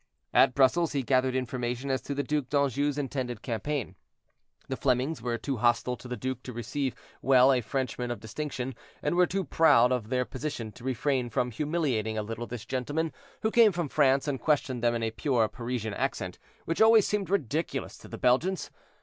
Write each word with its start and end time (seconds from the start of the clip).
At 0.33 0.55
Brussels 0.55 0.93
he 0.93 1.03
gathered 1.03 1.35
information 1.35 1.91
as 1.91 2.01
to 2.01 2.15
the 2.15 2.23
Duc 2.23 2.49
d'Anjou's 2.49 2.97
intended 2.97 3.43
campaign. 3.43 3.93
The 4.67 4.75
Flemings 4.75 5.21
were 5.21 5.37
too 5.37 5.57
hostile 5.57 5.95
to 5.97 6.07
the 6.07 6.17
duke 6.17 6.41
to 6.41 6.53
receive 6.53 6.95
well 7.21 7.53
a 7.53 7.61
Frenchman 7.61 8.09
of 8.09 8.19
distinction, 8.19 8.73
and 9.03 9.13
were 9.13 9.27
too 9.27 9.43
proud 9.43 9.91
of 9.91 10.09
their 10.09 10.25
position 10.25 10.71
to 10.71 10.83
refrain 10.83 11.29
from 11.29 11.51
humiliating 11.51 12.17
a 12.17 12.23
little 12.23 12.47
this 12.47 12.65
gentleman 12.65 13.13
who 13.43 13.51
came 13.51 13.71
from 13.71 13.89
France 13.89 14.27
and 14.27 14.41
questioned 14.41 14.81
them 14.81 14.95
in 14.95 15.03
a 15.03 15.11
pure 15.11 15.47
Parisian 15.47 15.93
accent, 15.93 16.39
which 16.65 16.81
always 16.81 17.05
seemed 17.07 17.29
ridiculous 17.29 17.95
to 17.99 18.07
the 18.07 18.17
Belgians. 18.17 18.71